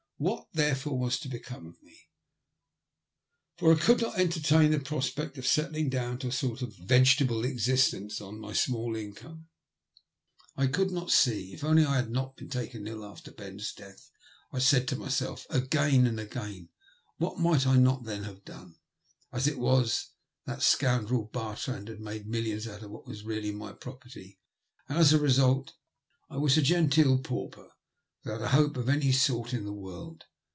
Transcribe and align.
What, 0.23 0.49
therefore, 0.53 0.99
was 0.99 1.17
to 1.21 1.27
become 1.27 1.65
of 1.65 1.81
me— 1.81 2.01
^for 3.59 3.75
I 3.75 3.79
could 3.79 4.01
not 4.01 4.19
entertain 4.19 4.69
the 4.69 4.79
prospect 4.79 5.35
of 5.39 5.47
settling 5.47 5.89
down 5.89 6.19
to 6.19 6.27
a 6.27 6.31
sort 6.31 6.61
of 6.61 6.75
vegetable 6.77 7.43
existence 7.43 8.21
on 8.21 8.39
my 8.39 8.53
small 8.53 8.95
income— 8.95 9.47
^I 10.59 10.71
could 10.71 10.91
not 10.91 11.09
see." 11.09 11.49
Oh, 11.51 11.53
if 11.55 11.63
only 11.63 11.83
I 11.85 11.95
had 11.95 12.11
not 12.11 12.35
been 12.35 12.49
taken 12.49 12.85
ill 12.85 13.03
after 13.03 13.31
Ben's 13.31 13.73
death," 13.73 14.11
I 14.53 14.59
said 14.59 14.87
to 14.89 14.95
myself 14.95 15.47
again 15.49 16.05
and 16.05 16.19
again; 16.19 16.69
''what 17.19 17.39
might 17.39 17.65
I 17.65 17.77
not 17.77 18.03
then 18.03 18.21
have 18.25 18.45
done?" 18.45 18.75
As 19.33 19.47
it 19.47 19.57
was, 19.57 20.11
that 20.45 20.61
scoundrel 20.61 21.31
Bartrand 21.33 21.87
had 21.87 21.99
made 21.99 22.27
millions 22.27 22.67
out 22.67 22.83
of 22.83 22.91
what 22.91 23.07
was 23.07 23.23
really 23.23 23.49
my 23.51 23.71
property, 23.73 24.37
and 24.87 24.99
as 24.99 25.13
a 25.13 25.19
result 25.19 25.73
I 26.29 26.37
was 26.37 26.59
a 26.59 26.61
genteel 26.61 27.17
pauper 27.23 27.71
without 28.23 28.39
a 28.39 28.49
hope 28.49 28.77
of 28.77 28.87
any 28.87 29.11
sort 29.11 29.51
in 29.51 29.65
the 29.65 29.73
world. 29.73 30.25